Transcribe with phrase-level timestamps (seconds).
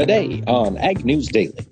[0.00, 1.62] today on Ag News Daily.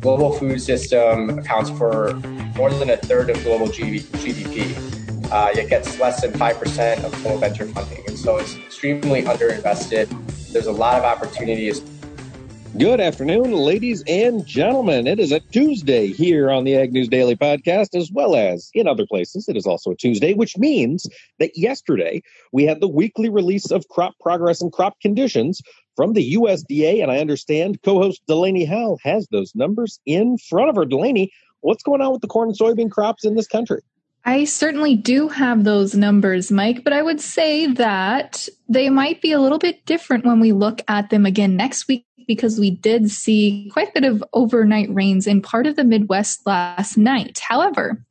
[0.00, 2.14] Global food system accounts for
[2.54, 4.70] more than a third of global GDP,
[5.32, 8.04] uh, yet gets less than 5% of global venture funding.
[8.06, 10.06] And so it's extremely underinvested.
[10.52, 11.82] There's a lot of opportunities
[12.78, 15.06] Good afternoon, ladies and gentlemen.
[15.06, 18.88] It is a Tuesday here on the Ag News Daily podcast, as well as in
[18.88, 19.46] other places.
[19.46, 21.06] It is also a Tuesday, which means
[21.38, 25.60] that yesterday we had the weekly release of crop progress and crop conditions
[25.96, 27.02] from the USDA.
[27.02, 30.84] And I understand co host Delaney Howell has those numbers in front of her.
[30.84, 33.80] Delaney, what's going on with the corn and soybean crops in this country?
[34.24, 39.32] I certainly do have those numbers, Mike, but I would say that they might be
[39.32, 43.10] a little bit different when we look at them again next week because we did
[43.10, 47.40] see quite a bit of overnight rains in part of the Midwest last night.
[47.40, 48.04] However,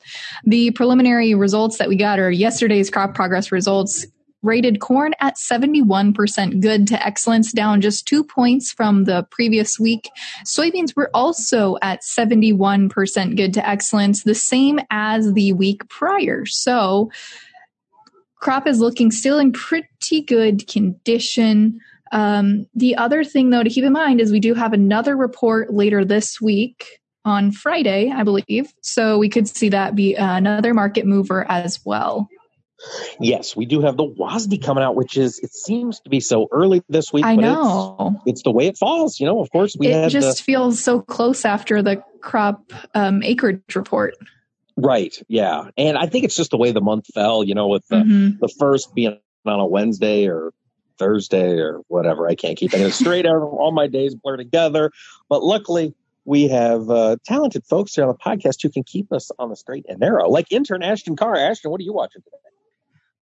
[0.43, 4.05] the preliminary results that we got are yesterday's crop progress results
[4.43, 10.09] rated corn at 71% good to excellence, down just two points from the previous week.
[10.45, 16.45] Soybeans were also at 71% good to excellence, the same as the week prior.
[16.45, 17.11] So,
[18.39, 21.79] crop is looking still in pretty good condition.
[22.11, 25.73] Um, the other thing, though, to keep in mind is we do have another report
[25.73, 28.73] later this week on Friday, I believe.
[28.81, 32.27] So we could see that be another market mover as well.
[33.19, 36.47] Yes, we do have the WASDE coming out, which is it seems to be so
[36.51, 37.25] early this week.
[37.25, 39.19] I know it's, it's, the way it falls.
[39.19, 43.21] You know, of course, we it just the, feels so close after the crop um,
[43.23, 44.15] acreage report.
[44.75, 45.15] Right.
[45.27, 47.43] Yeah, and I think it's just the way the month fell.
[47.43, 48.39] You know, with the mm-hmm.
[48.39, 50.53] the first being on a Wednesday or
[50.97, 52.27] Thursday or whatever.
[52.27, 53.25] I can't keep it straight.
[53.27, 54.91] All my days blur together.
[55.29, 55.95] But luckily,
[56.25, 59.55] we have uh, talented folks here on the podcast who can keep us on the
[59.55, 61.35] straight and narrow, like intern Ashton Carr.
[61.35, 62.37] Ashton, what are you watching today?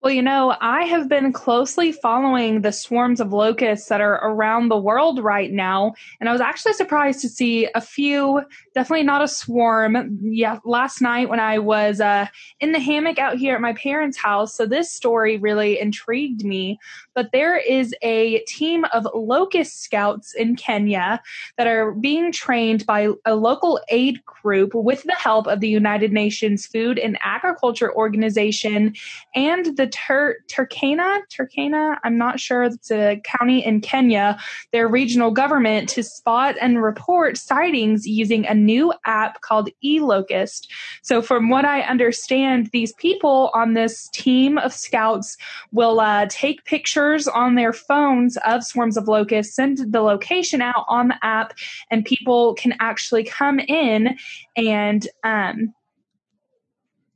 [0.02, 4.69] Well, you know, I have been closely following the swarms of locusts that are around
[4.69, 5.94] the world right now.
[6.22, 8.42] And I was actually surprised to see a few,
[8.73, 10.17] definitely not a swarm.
[10.21, 12.27] Yeah, last night when I was uh,
[12.61, 14.55] in the hammock out here at my parents' house.
[14.55, 16.80] So this story really intrigued me.
[17.20, 21.22] But there is a team of locust scouts in Kenya
[21.58, 26.14] that are being trained by a local aid group with the help of the United
[26.14, 28.96] Nations Food and Agriculture Organization
[29.36, 34.40] and the Tur- Turkana, Turkana, I'm not sure, it's a county in Kenya,
[34.72, 40.70] their regional government to spot and report sightings using a new app called eLocust.
[41.02, 45.36] So, from what I understand, these people on this team of scouts
[45.74, 50.86] will uh, take pictures on their phones of swarms of locusts, send the location out
[50.87, 51.53] on the app,
[51.89, 54.17] and people can actually come in
[54.55, 55.73] and um,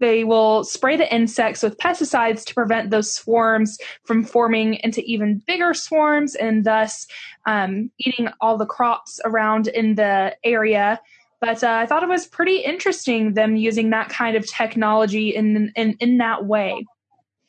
[0.04, 5.42] they will spray the insects with pesticides to prevent those swarms from forming into even
[5.48, 7.08] bigger swarms and thus
[7.46, 11.00] um, eating all the crops around in the area.
[11.40, 15.72] But uh, I thought it was pretty interesting them using that kind of technology in
[15.76, 16.86] in, in that way.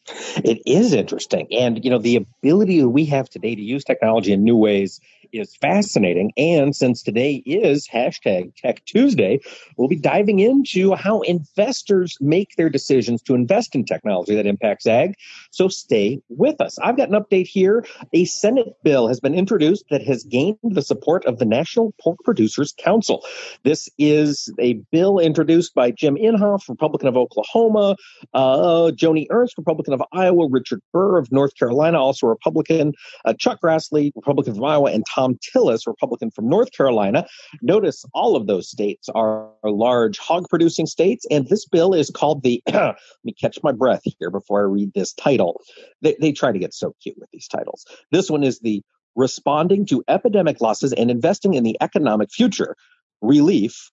[0.07, 1.47] It is interesting.
[1.53, 5.01] And, you know, the ability we have today to use technology in new ways
[5.33, 6.33] is fascinating.
[6.37, 9.41] And since today is hashtag Tech Tuesday,
[9.77, 14.87] we'll be diving into how investors make their decisions to invest in technology that impacts
[14.87, 15.15] ag.
[15.51, 16.79] So stay with us.
[16.79, 17.85] I've got an update here.
[18.13, 22.19] A Senate bill has been introduced that has gained the support of the National Pork
[22.25, 23.25] Producers Council.
[23.63, 27.97] This is a bill introduced by Jim Inhofe, Republican of Oklahoma,
[28.35, 32.93] uh, Joni Ernst, Republican of Iowa, Richard Burr of North Carolina, also Republican,
[33.25, 37.27] uh, Chuck Grassley, Republican from Iowa, and Thom Tillis, Republican from North Carolina.
[37.63, 42.43] Notice all of those states are large hog producing states, and this bill is called
[42.43, 45.61] the, let me catch my breath here before I read this title.
[46.03, 47.87] They, they try to get so cute with these titles.
[48.11, 48.83] This one is the
[49.17, 52.75] Responding to Epidemic Losses and Investing in the Economic Future
[53.21, 53.93] Relief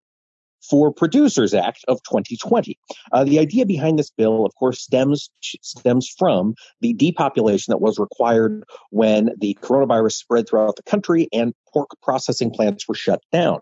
[0.68, 2.78] for Producers Act of 2020.
[3.12, 8.00] Uh, the idea behind this bill, of course, stems stems from the depopulation that was
[8.00, 13.60] required when the coronavirus spread throughout the country and pork processing plants were shut down.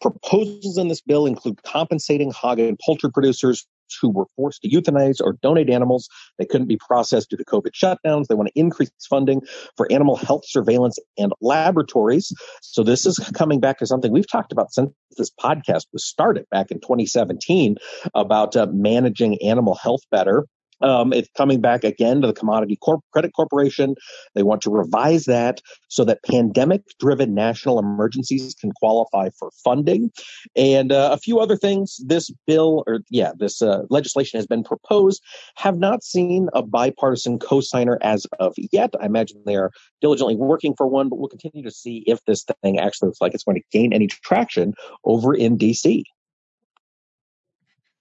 [0.00, 3.66] Proposals in this bill include compensating hog and poultry producers
[4.00, 6.08] who were forced to euthanize or donate animals.
[6.38, 8.26] They couldn't be processed due to COVID shutdowns.
[8.26, 9.42] They want to increase funding
[9.76, 12.32] for animal health surveillance and laboratories.
[12.62, 16.46] So this is coming back to something we've talked about since this podcast was started
[16.50, 17.76] back in 2017
[18.14, 20.46] about uh, managing animal health better
[20.80, 23.94] Um, it's coming back again to the Commodity Corp- Credit Corporation.
[24.34, 30.10] They want to revise that so that pandemic driven national emergencies can qualify for funding.
[30.56, 32.00] And uh, a few other things.
[32.04, 35.22] This bill, or yeah, this uh, legislation has been proposed,
[35.56, 38.94] have not seen a bipartisan co signer as of yet.
[39.00, 42.44] I imagine they are diligently working for one, but we'll continue to see if this
[42.62, 44.74] thing actually looks like it's going to gain any traction
[45.04, 46.04] over in DC.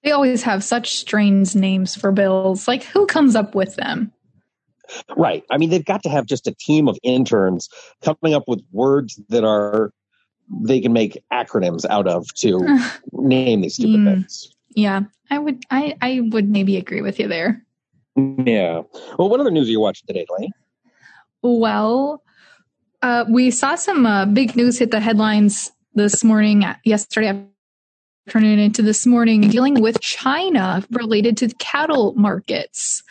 [0.09, 2.67] They always have such strange names for bills.
[2.67, 4.11] Like, who comes up with them?
[5.15, 5.43] Right.
[5.51, 7.69] I mean, they've got to have just a team of interns
[8.01, 9.93] coming up with words that are
[10.49, 12.57] they can make acronyms out of to
[13.11, 14.51] name these stupid mm, things.
[14.71, 15.63] Yeah, I would.
[15.69, 17.63] I I would maybe agree with you there.
[18.17, 18.81] Yeah.
[19.19, 20.51] Well, what other news are you watching today, Delaney?
[21.43, 22.23] Well,
[23.03, 27.45] uh, we saw some uh, big news hit the headlines this morning, yesterday
[28.29, 33.01] afternoon into this morning, dealing with China related to the cattle markets.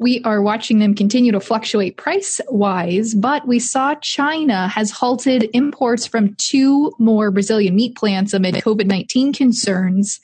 [0.00, 5.48] We are watching them continue to fluctuate price wise, but we saw China has halted
[5.52, 10.18] imports from two more Brazilian meat plants amid COVID 19 concerns.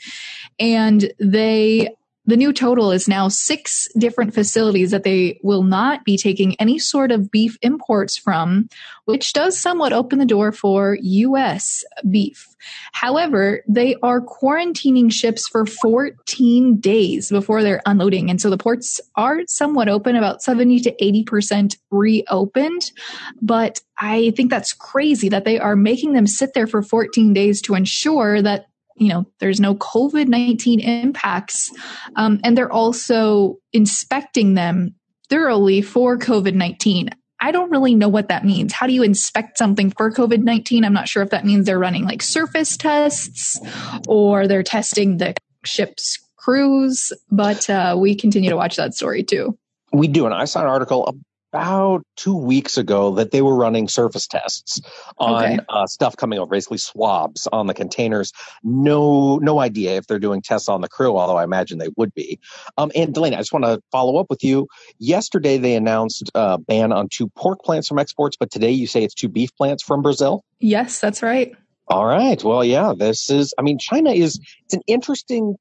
[0.59, 6.17] And they the new total is now six different facilities that they will not be
[6.17, 8.69] taking any sort of beef imports from,
[9.07, 11.83] which does somewhat open the door for U.S.
[12.09, 12.47] beef.
[12.93, 18.31] However, they are quarantining ships for 14 days before they're unloading.
[18.31, 22.93] And so the ports are somewhat open, about 70 to 80% reopened.
[23.41, 27.61] But I think that's crazy that they are making them sit there for 14 days
[27.63, 28.67] to ensure that
[29.03, 31.71] you know there's no covid-19 impacts
[32.17, 34.95] um, and they're also inspecting them
[35.29, 37.11] thoroughly for covid-19
[37.41, 38.73] i don't really know what that means.
[38.73, 42.05] How do you inspect something for covid-19 i'm not sure if that means they're running
[42.05, 43.61] like surface tests
[44.09, 45.35] or they're testing the
[45.65, 49.57] ship's crews but uh, we continue to watch that story too.
[49.93, 51.15] We do and i saw an article
[51.53, 54.81] about two weeks ago that they were running surface tests
[55.19, 55.59] on okay.
[55.69, 58.33] uh, stuff coming over, basically swabs on the containers.
[58.63, 62.15] No, no idea if they're doing tests on the crew, although I imagine they would
[62.15, 62.41] be.
[62.79, 64.67] Um, and Delaney, I just want to follow up with you.
[64.99, 69.05] Yesterday they announced a ban on two pork plants from exports, but today you say
[69.05, 70.45] it's two beef plants from Brazil.
[70.59, 71.55] Yes, that's right.
[71.89, 72.43] All right.
[72.43, 73.53] Well, yeah, this is.
[73.59, 74.41] I mean, China is.
[74.65, 75.57] It's an interesting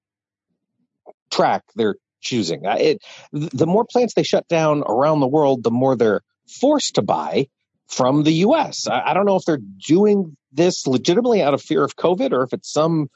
[1.32, 2.66] track they're choosing.
[2.66, 3.02] Uh, it,
[3.32, 7.48] the more plants they shut down around the world, the more they're forced to buy
[7.88, 8.88] from the U.S.
[8.88, 12.44] I, I don't know if they're doing this legitimately out of fear of COVID or
[12.44, 13.10] if it's some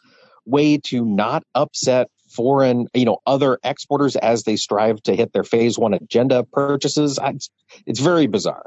[0.45, 5.43] way to not upset foreign, you know, other exporters as they strive to hit their
[5.43, 7.19] phase one agenda purchases.
[7.21, 7.49] It's,
[7.85, 8.65] it's very bizarre.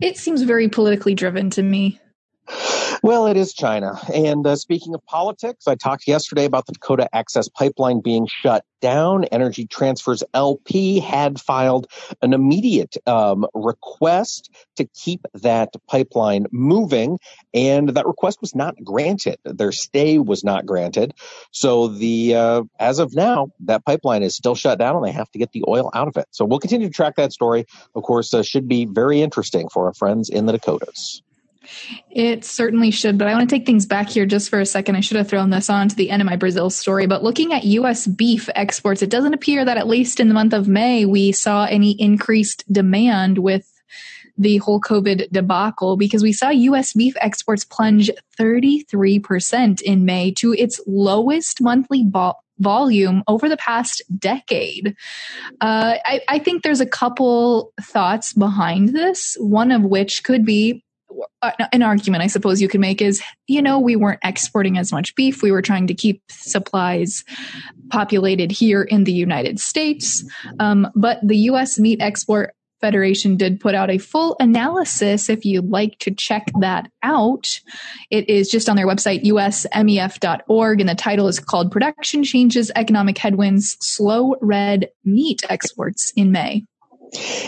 [0.00, 2.00] It seems very politically driven to me.
[3.02, 3.98] Well, it is China.
[4.12, 8.64] And uh, speaking of politics, I talked yesterday about the Dakota Access Pipeline being shut
[8.80, 9.24] down.
[9.24, 11.86] Energy Transfers LP had filed
[12.22, 17.20] an immediate um, request to keep that pipeline moving,
[17.54, 19.38] and that request was not granted.
[19.44, 21.14] Their stay was not granted.
[21.52, 25.30] So the uh, as of now, that pipeline is still shut down, and they have
[25.30, 26.26] to get the oil out of it.
[26.32, 27.64] So we'll continue to track that story.
[27.94, 31.22] Of course, uh, should be very interesting for our friends in the Dakotas.
[32.10, 34.96] It certainly should, but I want to take things back here just for a second.
[34.96, 37.52] I should have thrown this on to the end of my Brazil story, but looking
[37.52, 38.06] at U.S.
[38.06, 41.64] beef exports, it doesn't appear that at least in the month of May, we saw
[41.64, 43.72] any increased demand with
[44.38, 46.92] the whole COVID debacle because we saw U.S.
[46.92, 54.02] beef exports plunge 33% in May to its lowest monthly vol- volume over the past
[54.16, 54.96] decade.
[55.60, 60.84] Uh, I, I think there's a couple thoughts behind this, one of which could be
[61.72, 65.14] an argument I suppose you could make is, you know, we weren't exporting as much
[65.14, 65.42] beef.
[65.42, 67.24] We were trying to keep supplies
[67.90, 70.24] populated here in the United States.
[70.58, 71.78] Um, but the U.S.
[71.78, 76.90] Meat Export Federation did put out a full analysis if you'd like to check that
[77.02, 77.60] out.
[78.10, 83.18] It is just on their website, usmef.org, and the title is called Production Changes, Economic
[83.18, 86.64] Headwinds, Slow Red Meat Exports in May.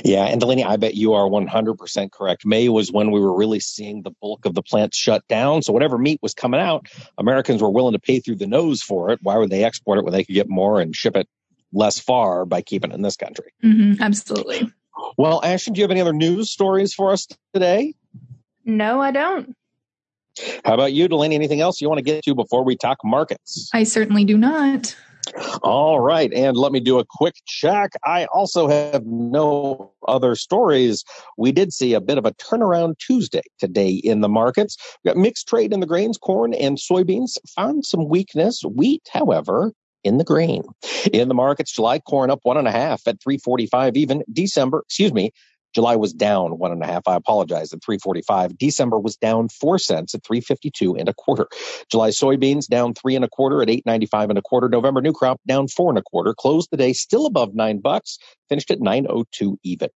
[0.05, 2.47] Yeah, and Delaney, I bet you are 100% correct.
[2.47, 5.62] May was when we were really seeing the bulk of the plants shut down.
[5.62, 6.87] So whatever meat was coming out,
[7.19, 9.21] Americans were willing to pay through the nose for it.
[9.23, 11.29] Why would they export it when they could get more and ship it
[11.73, 13.52] less far by keeping it in this country?
[13.62, 14.73] Mm-hmm, absolutely.
[15.17, 17.95] Well, Ashton, do you have any other news stories for us today?
[18.64, 19.57] No, I don't.
[20.64, 21.35] How about you, Delaney?
[21.35, 23.71] Anything else you want to get to before we talk markets?
[23.75, 24.95] I certainly do not.
[25.62, 26.33] All right.
[26.33, 27.93] And let me do a quick check.
[28.05, 31.05] I also have no other stories.
[31.37, 34.77] We did see a bit of a turnaround Tuesday today in the markets.
[35.05, 38.62] We got mixed trade in the grains, corn and soybeans, found some weakness.
[38.62, 39.73] Wheat, however,
[40.05, 40.62] in the green.
[41.12, 44.23] In the markets, July corn up one and a half at 345 even.
[44.33, 45.33] December, excuse me,
[45.75, 47.03] July was down one and a half.
[47.07, 48.59] I apologize at 345.
[48.59, 51.49] December was down four cents at 352 and a quarter.
[51.91, 54.69] July soybeans down three and a quarter at 895 and a quarter.
[54.69, 56.35] November new crop down four and a quarter.
[56.35, 58.19] Closed the day still above nine bucks.
[58.50, 59.88] Finished at 902 even.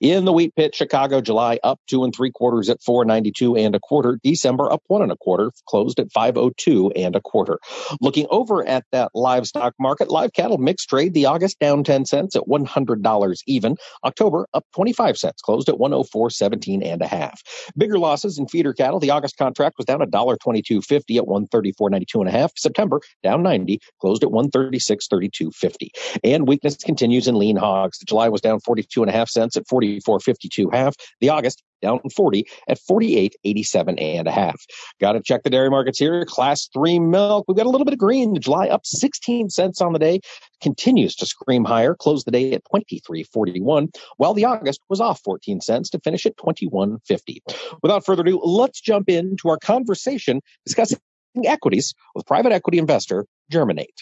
[0.00, 3.80] In the wheat pit, Chicago, July up two and three quarters at 492 and a
[3.80, 4.18] quarter.
[4.22, 5.52] December up one and a quarter.
[5.68, 7.58] Closed at 502 and a quarter.
[8.00, 11.14] Looking over at that livestock market, live cattle mixed trade.
[11.14, 13.76] The August down 10 cents at $100 even.
[14.04, 17.42] October up 25 cents, closed at 104.17 and a half.
[17.76, 19.00] Bigger losses in feeder cattle.
[19.00, 22.52] The August contract was down $1.2250 at 134.92 and a half.
[22.56, 25.88] September down 90, closed at 136.3250.
[26.24, 27.97] And weakness continues in lean hogs.
[28.06, 30.94] July was down 42 and a half cents at 44.52 half.
[31.20, 34.60] The August down 40 at 48.87 and a half.
[35.00, 36.24] Got to check the dairy markets here.
[36.24, 37.44] Class three milk.
[37.46, 38.34] We've got a little bit of green.
[38.34, 40.20] The July up 16 cents on the day.
[40.60, 41.94] Continues to scream higher.
[41.94, 46.36] Closed the day at 23.41, while the August was off 14 cents to finish at
[46.36, 47.38] 21.50.
[47.82, 50.98] Without further ado, let's jump into our conversation discussing
[51.44, 54.00] equities with private equity investor Germinate.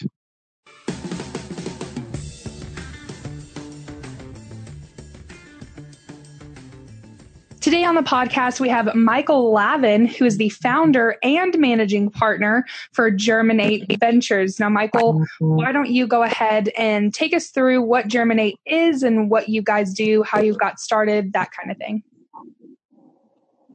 [7.59, 12.65] Today on the podcast, we have Michael Lavin, who is the founder and managing partner
[12.93, 14.59] for Germinate Ventures.
[14.59, 19.29] Now, Michael, why don't you go ahead and take us through what Germinate is and
[19.29, 22.03] what you guys do, how you got started, that kind of thing?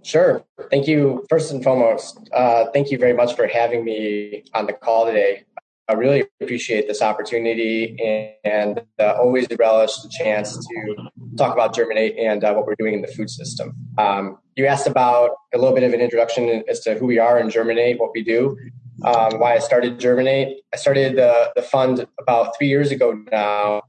[0.03, 0.45] Sure.
[0.71, 1.27] Thank you.
[1.29, 5.45] First and foremost, uh, thank you very much for having me on the call today.
[5.89, 7.97] I really appreciate this opportunity
[8.45, 10.97] and, and uh, always relish the chance to
[11.37, 13.75] talk about Germinate and uh, what we're doing in the food system.
[13.99, 17.39] Um, you asked about a little bit of an introduction as to who we are
[17.39, 18.57] in Germinate, what we do,
[19.05, 20.59] um, why I started Germinate.
[20.73, 23.83] I started the, the fund about three years ago now,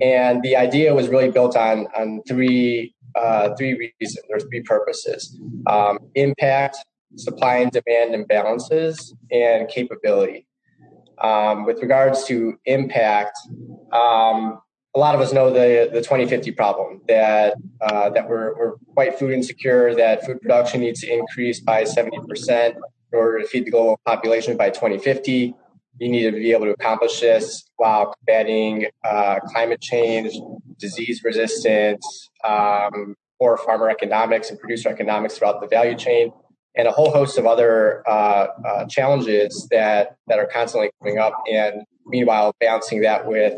[0.00, 5.38] and the idea was really built on on three uh, three reasons or three purposes:
[5.66, 6.78] um, impact,
[7.16, 10.46] supply and demand imbalances, and capability.
[11.22, 13.38] Um, with regards to impact,
[13.92, 14.58] um,
[14.94, 19.18] a lot of us know the the 2050 problem that uh, that we're, we're quite
[19.18, 22.76] food insecure, that food production needs to increase by 70 percent
[23.12, 25.54] in order to feed the global population by 2050.
[25.98, 30.32] You need to be able to accomplish this while combating uh, climate change,
[30.78, 36.32] disease resistance, um, poor farmer economics and producer economics throughout the value chain
[36.76, 41.34] and a whole host of other uh, uh, challenges that that are constantly coming up.
[41.50, 43.54] And meanwhile, balancing that with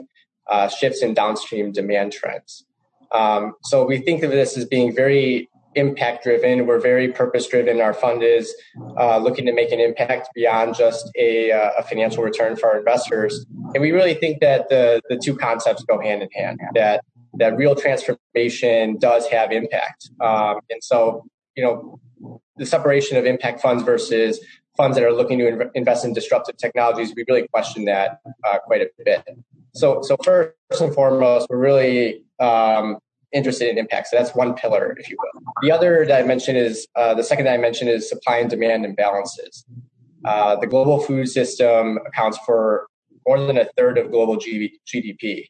[0.49, 2.65] uh, shifts in downstream demand trends.
[3.13, 6.67] Um, so we think of this as being very impact driven.
[6.67, 7.81] We're very purpose driven.
[7.81, 8.55] Our fund is
[8.99, 12.79] uh, looking to make an impact beyond just a, uh, a, financial return for our
[12.79, 13.47] investors.
[13.75, 16.61] And we really think that the the two concepts go hand in hand.
[16.75, 20.11] That that real transformation does have impact.
[20.21, 21.25] Um, and so
[21.57, 22.01] you know
[22.57, 24.41] the separation of impact funds versus
[24.77, 28.81] funds that are looking to invest in disruptive technologies, we really question that uh, quite
[28.81, 29.23] a bit.
[29.75, 32.99] So, so first and foremost, we're really um,
[33.33, 34.09] interested in impact.
[34.09, 35.43] So that's one pillar, if you will.
[35.63, 39.65] The other dimension is uh, the second dimension is supply and demand imbalances.
[40.25, 42.87] Uh, the global food system accounts for
[43.27, 45.47] more than a third of global GDP.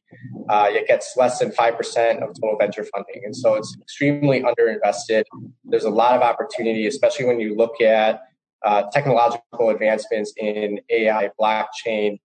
[0.48, 3.22] Uh, it gets less than 5% of total venture funding.
[3.24, 5.24] And so it's extremely underinvested.
[5.64, 8.20] There's a lot of opportunity, especially when you look at
[8.64, 12.18] uh, technological advancements in AI, blockchain,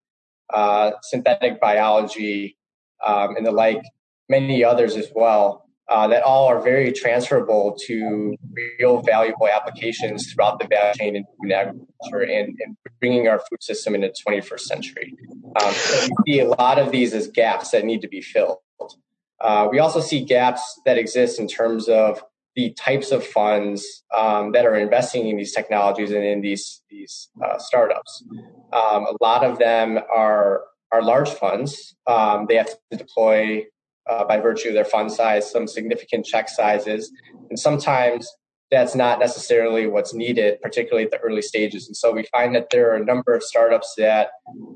[0.53, 2.57] uh, synthetic biology,
[3.05, 3.81] um, and the like,
[4.29, 8.35] many others as well uh, that all are very transferable to
[8.79, 13.61] real valuable applications throughout the value chain in food agriculture and, and, bringing our food
[13.61, 15.13] system into the 21st century.
[15.61, 18.57] Um, so we see a lot of these as gaps that need to be filled.
[19.39, 22.23] Uh, we also see gaps that exist in terms of
[22.57, 27.29] the types of funds um, that are investing in these technologies and in these these
[27.45, 28.23] uh, startups.
[28.73, 31.95] Um, a lot of them are are large funds.
[32.07, 33.65] Um, they have to deploy
[34.09, 37.11] uh, by virtue of their fund size, some significant check sizes.
[37.49, 38.27] And sometimes
[38.71, 41.85] that's not necessarily what's needed, particularly at the early stages.
[41.87, 44.29] And so we find that there are a number of startups that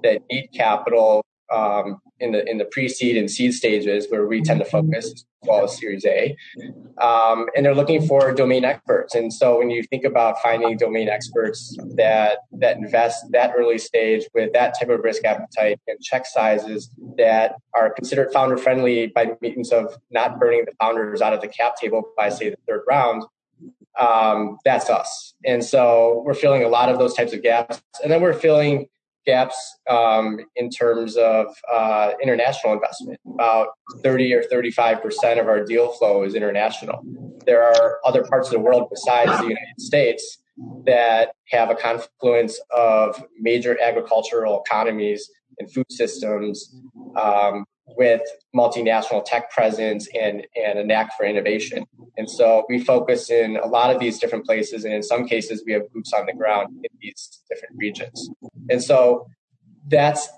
[0.03, 4.60] that need capital um, in the in the pre-seed and seed stages where we tend
[4.60, 6.36] to focus as well as Series A,
[7.00, 9.15] um, and they're looking for domain experts.
[9.15, 14.25] And so when you think about finding domain experts that that invest that early stage
[14.34, 19.31] with that type of risk appetite and check sizes that are considered founder friendly by
[19.41, 22.81] means of not burning the founders out of the cap table by say the third
[22.88, 23.24] round.
[24.00, 25.34] Um, that's us.
[25.46, 27.81] And so we're filling a lot of those types of gaps.
[28.01, 28.88] And then we're filling
[29.25, 33.19] gaps um, in terms of uh, international investment.
[33.33, 33.69] About
[34.03, 37.01] 30 or 35 percent of our deal flow is international.
[37.45, 40.39] There are other parts of the world besides the United States
[40.85, 46.75] that have a confluence of major agricultural economies and food systems
[47.19, 47.65] um,
[47.98, 48.21] with
[48.55, 51.86] multinational tech presence and, and a knack for innovation.
[52.17, 55.63] And so we focus in a lot of these different places, and in some cases,
[55.65, 58.29] we have boots on the ground in these different regions.
[58.69, 59.27] And so
[59.88, 60.29] that's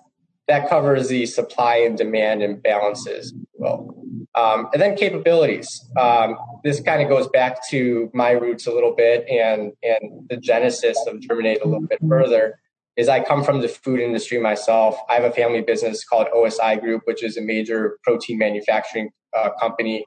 [0.48, 3.27] that covers the supply and demand imbalances.
[3.53, 3.95] Well,
[4.36, 5.67] um, and then capabilities.
[5.98, 10.38] Um, this kind of goes back to my roots a little bit, and and the
[10.38, 12.60] genesis of Germinate a little bit further
[12.95, 14.97] is I come from the food industry myself.
[15.09, 19.50] I have a family business called OSI Group, which is a major protein manufacturing uh,
[19.59, 20.05] company.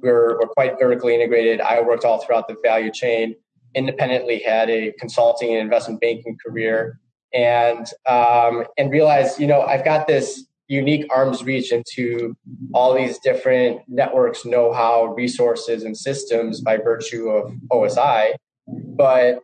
[0.00, 1.60] We're, we're quite vertically integrated.
[1.60, 3.34] I worked all throughout the value chain,
[3.74, 7.00] independently had a consulting and investment banking career,
[7.34, 12.34] and um, and realized, you know, I've got this unique arms reach into
[12.72, 18.34] all these different networks, know-how, resources, and systems by virtue of OSI.
[18.66, 19.40] But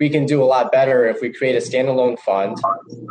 [0.00, 2.56] we can do a lot better if we create a standalone fund.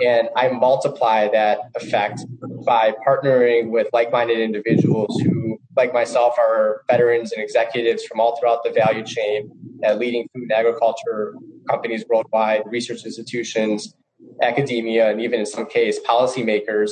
[0.06, 2.22] And I multiply that effect
[2.66, 8.38] by partnering with like minded individuals who, like myself, are veterans and executives from all
[8.40, 9.52] throughout the value chain
[9.84, 11.36] at leading food and agriculture
[11.70, 13.94] companies worldwide, research institutions,
[14.42, 16.92] academia, and even in some case, policymakers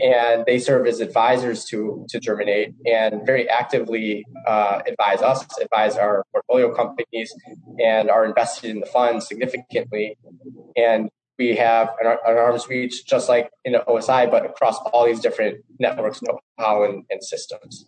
[0.00, 5.96] and they serve as advisors to to Germinate and very actively uh, advise us, advise
[5.96, 7.34] our portfolio companies,
[7.78, 10.16] and are invested in the fund significantly.
[10.76, 11.10] And
[11.40, 15.20] we have an, an arm's reach, just like in the OSI, but across all these
[15.20, 17.86] different networks, know-how, and, and systems.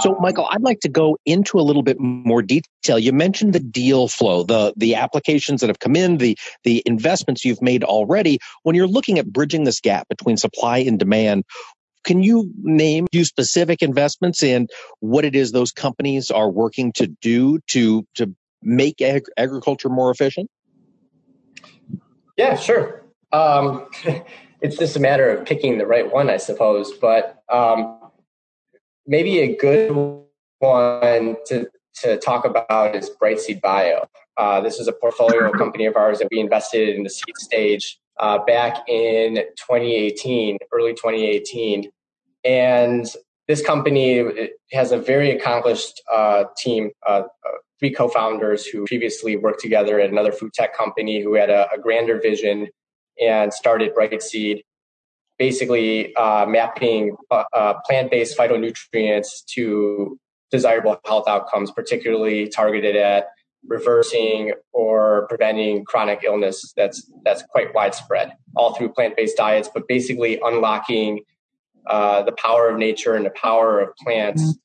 [0.00, 2.98] So, um, Michael, I'd like to go into a little bit more detail.
[2.98, 7.44] You mentioned the deal flow, the the applications that have come in, the the investments
[7.44, 8.38] you've made already.
[8.62, 11.44] When you're looking at bridging this gap between supply and demand,
[12.04, 17.08] can you name few specific investments and what it is those companies are working to
[17.08, 20.48] do to to make ag- agriculture more efficient?
[22.36, 23.02] Yeah, sure.
[23.32, 23.86] Um,
[24.60, 26.92] it's just a matter of picking the right one, I suppose.
[26.92, 28.00] But um,
[29.06, 29.92] maybe a good
[30.58, 31.68] one to
[32.02, 34.06] to talk about is Brightseed Bio.
[34.36, 37.98] Uh, this is a portfolio company of ours that we invested in the seed stage
[38.18, 41.90] uh, back in 2018, early 2018,
[42.44, 43.06] and
[43.48, 49.60] this company has a very accomplished uh, team, uh, uh, three co-founders who previously worked
[49.60, 52.68] together at another food tech company who had a, a grander vision
[53.20, 54.62] and started Brightseed,
[55.38, 60.18] basically uh, mapping uh, uh, plant-based phytonutrients to
[60.50, 63.26] desirable health outcomes, particularly targeted at
[63.66, 70.38] reversing or preventing chronic illness that's that's quite widespread, all through plant-based diets, but basically
[70.42, 71.20] unlocking
[71.86, 74.56] uh, the power of nature and the power of plants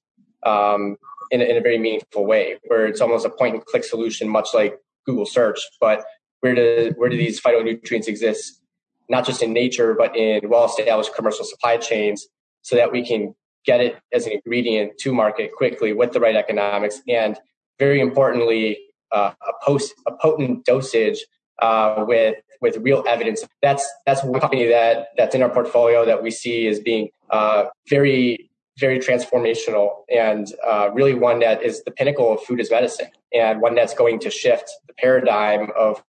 [0.44, 0.98] um,
[1.32, 4.30] in, a, in a very meaningful way, where it's almost a point and click solution,
[4.30, 5.60] much like Google search.
[5.80, 6.04] But
[6.42, 8.62] where do where do these phytonutrients exist?
[9.10, 12.28] Not just in nature, but in well established commercial supply chains,
[12.62, 13.34] so that we can
[13.66, 17.40] get it as an ingredient to market quickly with the right economics, and
[17.80, 18.80] very importantly,
[19.12, 21.26] uh, a post a potent dosage
[21.62, 23.44] uh, with with real evidence.
[23.62, 27.66] That's that's one company that that's in our portfolio that we see as being uh,
[27.90, 28.51] very
[28.82, 33.62] very transformational and uh, really one that is the pinnacle of food as medicine and
[33.62, 36.04] one that's going to shift the paradigm of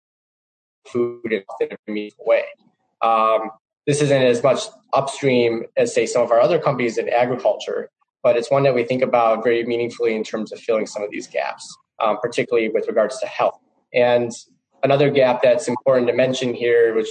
[0.88, 2.46] food in a meaningful way.
[3.02, 3.50] Um,
[3.86, 4.62] this isn't as much
[4.94, 7.90] upstream as say some of our other companies in agriculture,
[8.24, 11.10] but it's one that we think about very meaningfully in terms of filling some of
[11.10, 13.60] these gaps, um, particularly with regards to health.
[13.94, 14.32] And
[14.84, 17.10] another gap that's important to mention here, which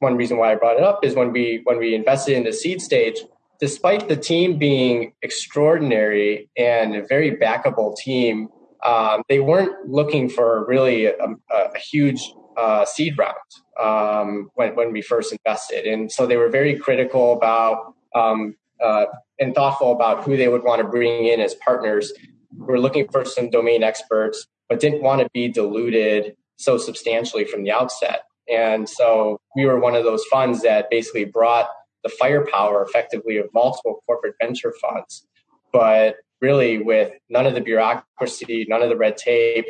[0.00, 2.52] one reason why I brought it up is when we when we invested in the
[2.52, 3.18] seed stage,
[3.60, 8.48] despite the team being extraordinary and a very backable team,
[8.84, 11.14] um, they weren't looking for really a,
[11.50, 13.36] a huge uh, seed round
[13.80, 19.04] um, when when we first invested, and so they were very critical about um, uh,
[19.38, 22.12] and thoughtful about who they would want to bring in as partners.
[22.56, 27.44] We were looking for some domain experts, but didn't want to be diluted so substantially
[27.44, 28.22] from the outset.
[28.50, 31.68] And so we were one of those funds that basically brought
[32.02, 35.26] the firepower effectively of multiple corporate venture funds,
[35.72, 39.66] but really with none of the bureaucracy, none of the red tape,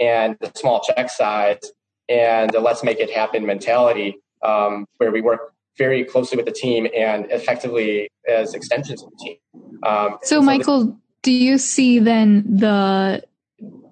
[0.00, 1.72] and the small check size,
[2.08, 6.52] and the let's make it happen mentality, um, where we work very closely with the
[6.52, 9.36] team and effectively as extensions of the team.
[9.84, 13.22] Um, so, so, Michael, the- do you see then the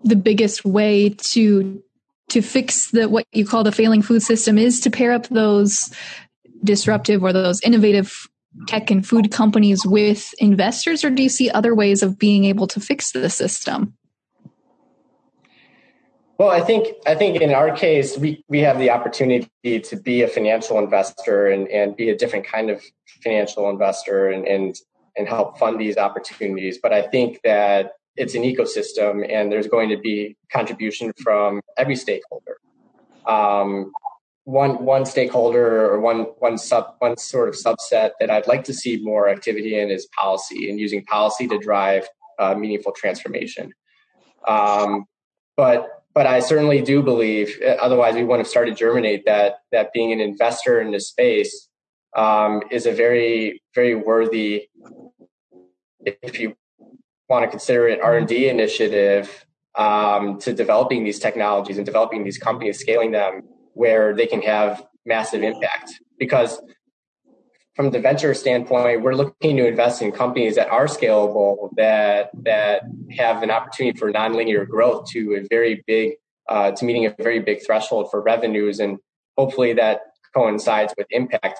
[0.02, 1.82] the biggest way to
[2.30, 5.92] to fix the what you call the failing food system is to pair up those
[6.62, 8.28] disruptive or those innovative
[8.66, 12.66] tech and food companies with investors, or do you see other ways of being able
[12.66, 13.94] to fix the system?
[16.38, 20.22] Well, I think I think in our case, we, we have the opportunity to be
[20.22, 22.82] a financial investor and, and be a different kind of
[23.22, 24.74] financial investor and, and
[25.16, 26.78] and help fund these opportunities.
[26.82, 31.96] But I think that it's an ecosystem and there's going to be contribution from every
[31.96, 32.56] stakeholder.
[33.26, 33.92] Um,
[34.44, 38.74] one one stakeholder or one one sub one sort of subset that I'd like to
[38.74, 43.72] see more activity in is policy and using policy to drive uh, meaningful transformation.
[44.48, 45.04] Um,
[45.56, 49.92] but but I certainly do believe, uh, otherwise we wouldn't have started Germinate, that that
[49.92, 51.68] being an investor in this space
[52.16, 54.68] um, is a very very worthy,
[56.00, 56.56] if you
[57.28, 59.44] want to consider it, R and D initiative
[59.76, 63.42] um, to developing these technologies and developing these companies, scaling them
[63.80, 65.88] where they can have massive impact.
[66.18, 66.60] Because
[67.74, 72.82] from the venture standpoint, we're looking to invest in companies that are scalable, that that
[73.16, 76.08] have an opportunity for nonlinear growth to a very big,
[76.50, 78.98] uh, to meeting a very big threshold for revenues, and
[79.38, 80.00] hopefully that
[80.34, 81.58] coincides with impact.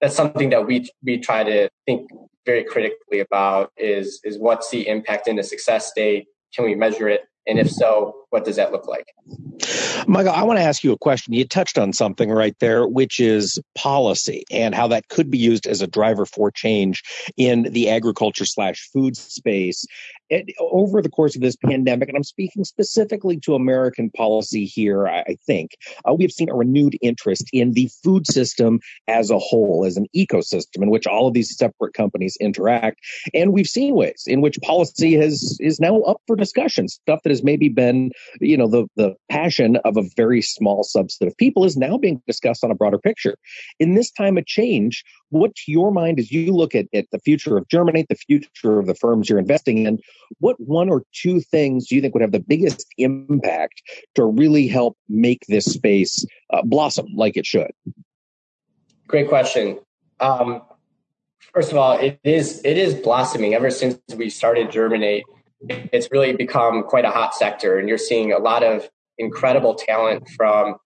[0.00, 2.10] That's something that we we try to think
[2.46, 6.26] very critically about is is what's the impact in the success state?
[6.52, 7.22] Can we measure it?
[7.46, 9.06] And if so, what does that look like?
[10.06, 11.34] Michael, I want to ask you a question.
[11.34, 15.66] You touched on something right there, which is policy and how that could be used
[15.66, 17.02] as a driver for change
[17.36, 19.84] in the agriculture slash food space
[20.60, 25.36] over the course of this pandemic, and I'm speaking specifically to American policy here, I
[25.46, 25.72] think,
[26.08, 29.96] uh, we have seen a renewed interest in the food system as a whole, as
[29.96, 33.00] an ecosystem in which all of these separate companies interact.
[33.34, 36.88] And we've seen ways in which policy has is now up for discussion.
[36.88, 41.26] Stuff that has maybe been, you know, the, the passion of a very small subset
[41.26, 43.36] of people is now being discussed on a broader picture.
[43.78, 47.18] In this time of change, what to your mind as you look at, at the
[47.18, 49.98] future of Germinate, the future of the firms you're investing in?
[50.38, 53.82] What one or two things do you think would have the biggest impact
[54.14, 57.70] to really help make this space uh, blossom like it should?
[59.06, 59.78] Great question.
[60.20, 60.62] Um,
[61.52, 65.24] first of all, it is it is blossoming ever since we started Germinate.
[65.68, 70.28] It's really become quite a hot sector, and you're seeing a lot of incredible talent
[70.36, 70.76] from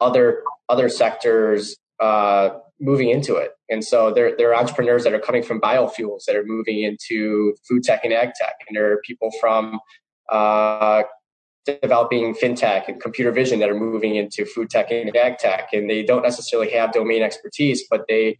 [0.00, 3.52] other other sectors uh, moving into it.
[3.68, 7.54] And so there, there are entrepreneurs that are coming from biofuels that are moving into
[7.68, 8.54] food tech and ag tech.
[8.68, 9.80] And there are people from
[10.30, 11.04] uh,
[11.64, 15.68] developing fintech and computer vision that are moving into food tech and ag tech.
[15.72, 18.38] And they don't necessarily have domain expertise, but they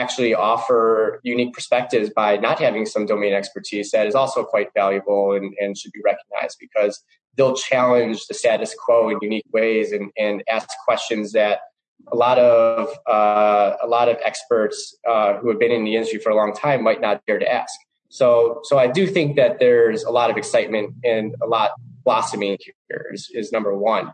[0.00, 5.32] actually offer unique perspectives by not having some domain expertise that is also quite valuable
[5.32, 7.02] and, and should be recognized because
[7.36, 11.60] they'll challenge the status quo in unique ways and, and ask questions that
[12.12, 16.18] a lot of uh, a lot of experts uh, who have been in the industry
[16.18, 17.74] for a long time might not dare to ask.
[18.08, 21.72] So, so I do think that there's a lot of excitement and a lot
[22.04, 22.56] blossoming
[22.88, 24.12] here is, is number one.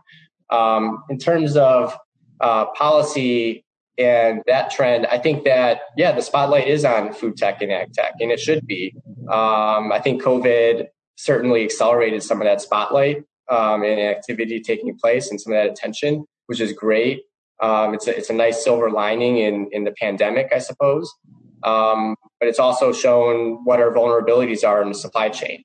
[0.49, 1.97] Um, in terms of
[2.41, 3.64] uh, policy
[3.97, 7.93] and that trend, I think that yeah, the spotlight is on food tech and ag
[7.93, 8.93] tech, and it should be.
[9.29, 15.31] Um, I think COVID certainly accelerated some of that spotlight um, and activity taking place
[15.31, 17.23] and some of that attention, which is great.
[17.61, 21.13] Um, it's a, it's a nice silver lining in in the pandemic, I suppose.
[21.63, 25.63] Um, but it's also shown what our vulnerabilities are in the supply chain.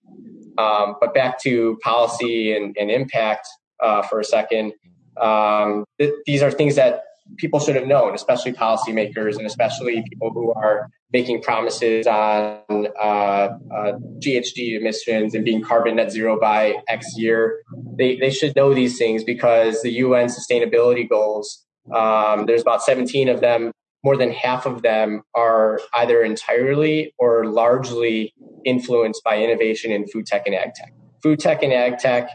[0.57, 3.49] Um, but back to policy and, and impact
[3.81, 4.73] uh, for a second.
[5.21, 7.03] Um, th- these are things that
[7.37, 13.03] people should have known, especially policymakers and especially people who are making promises on uh,
[13.03, 17.63] uh, GHG emissions and being carbon net zero by X year.
[17.97, 23.29] They, they should know these things because the UN sustainability goals um, there's about 17
[23.29, 23.73] of them.
[24.03, 28.33] More than half of them are either entirely or largely
[28.65, 30.93] influenced by innovation in food tech and ag tech.
[31.23, 32.31] Food tech and ag tech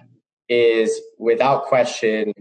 [0.48, 2.34] is without question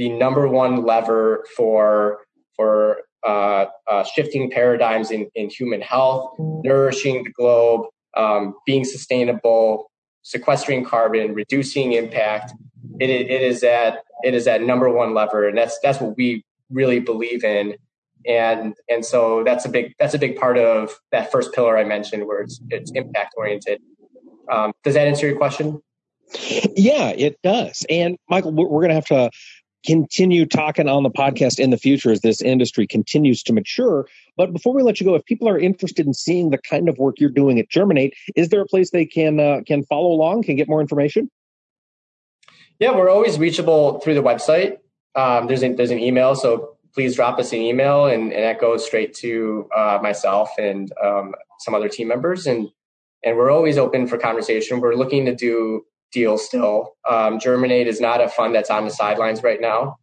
[0.00, 2.20] the number one lever for
[2.56, 7.84] for uh, uh, shifting paradigms in, in human health, nourishing the globe,
[8.16, 9.90] um, being sustainable,
[10.22, 12.54] sequestering carbon, reducing impact.
[12.98, 16.46] It, it is that it is that number one lever, and that's that's what we
[16.70, 17.74] really believe in
[18.26, 21.84] and and so that's a big that's a big part of that first pillar I
[21.84, 23.82] mentioned, where it's it's impact oriented.
[24.50, 25.82] Um, does that answer your question?
[26.76, 27.84] Yeah, it does.
[27.90, 29.30] And Michael, we're going to have to
[29.84, 34.06] continue talking on the podcast in the future as this industry continues to mature.
[34.36, 36.98] But before we let you go, if people are interested in seeing the kind of
[36.98, 40.42] work you're doing at Germinate, is there a place they can uh, can follow along,
[40.42, 41.30] can get more information?
[42.78, 44.78] Yeah, we're always reachable through the website.
[45.14, 48.60] Um, there's a, there's an email, so please drop us an email, and, and that
[48.60, 52.68] goes straight to uh, myself and um, some other team members, and
[53.22, 54.80] and we're always open for conversation.
[54.80, 56.96] We're looking to do deals still.
[57.08, 59.96] Um, Germinate is not a fund that's on the sidelines right now.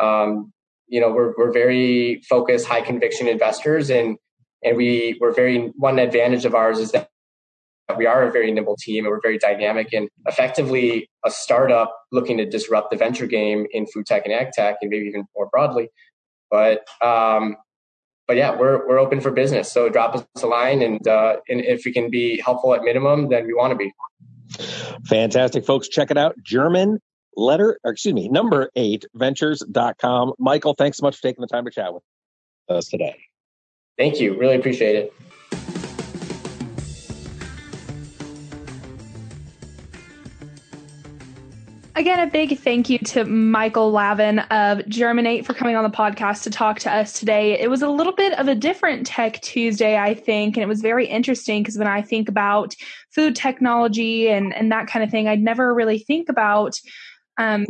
[0.00, 0.52] Um,
[0.86, 4.18] you know, we're we're very focused, high conviction investors, and
[4.62, 7.08] and we we're very one advantage of ours is that
[7.96, 12.38] we are a very nimble team and we're very dynamic and effectively a startup looking
[12.38, 15.48] to disrupt the venture game in food tech and ag tech and maybe even more
[15.52, 15.90] broadly.
[16.50, 17.56] But um,
[18.26, 19.70] but yeah, we're we're open for business.
[19.70, 23.28] So drop us a line, and uh, and if we can be helpful at minimum,
[23.28, 23.92] then we want to be.
[25.06, 25.88] Fantastic, folks.
[25.88, 26.34] Check it out.
[26.42, 27.00] German
[27.36, 30.34] letter, or excuse me, number eight ventures.com.
[30.38, 32.02] Michael, thanks so much for taking the time to chat with
[32.68, 33.16] us today.
[33.98, 34.38] Thank you.
[34.38, 35.14] Really appreciate it.
[41.96, 46.42] Again, a big thank you to Michael Lavin of Germinate for coming on the podcast
[46.42, 47.60] to talk to us today.
[47.60, 50.80] It was a little bit of a different Tech Tuesday, I think, and it was
[50.80, 52.74] very interesting because when I think about
[53.14, 56.74] food technology and, and that kind of thing, I'd never really think about,
[57.38, 57.64] um,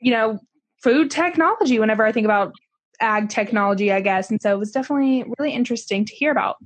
[0.00, 0.38] you know,
[0.82, 2.54] food technology whenever I think about
[3.00, 4.30] ag technology, I guess.
[4.30, 6.56] And so it was definitely really interesting to hear about.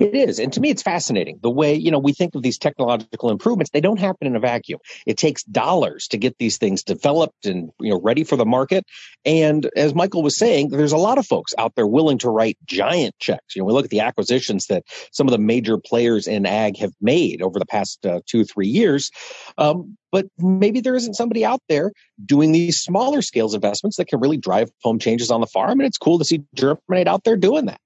[0.00, 0.38] It is.
[0.38, 3.70] And to me, it's fascinating the way, you know, we think of these technological improvements.
[3.70, 4.80] They don't happen in a vacuum.
[5.06, 8.84] It takes dollars to get these things developed and, you know, ready for the market.
[9.24, 12.58] And as Michael was saying, there's a lot of folks out there willing to write
[12.66, 13.54] giant checks.
[13.54, 16.78] You know, we look at the acquisitions that some of the major players in ag
[16.78, 19.10] have made over the past uh, two, three years.
[19.58, 21.92] Um, but maybe there isn't somebody out there
[22.24, 25.80] doing these smaller scales investments that can really drive home changes on the farm.
[25.80, 27.80] And it's cool to see Germinate out there doing that.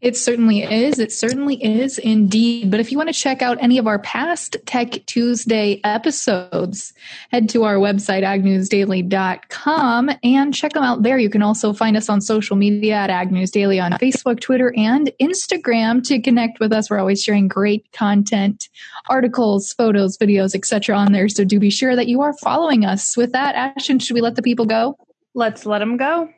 [0.00, 0.98] It certainly is.
[0.98, 2.70] It certainly is indeed.
[2.70, 6.92] But if you want to check out any of our past Tech Tuesday episodes,
[7.30, 11.18] head to our website, agnewsdaily.com, and check them out there.
[11.18, 16.06] You can also find us on social media at agnewsdaily on Facebook, Twitter, and Instagram
[16.08, 16.90] to connect with us.
[16.90, 18.68] We're always sharing great content,
[19.08, 20.96] articles, photos, videos, etc.
[20.96, 21.28] on there.
[21.28, 23.16] So do be sure that you are following us.
[23.16, 24.98] With that, Ashton, should we let the people go?
[25.34, 26.28] Let's let them go.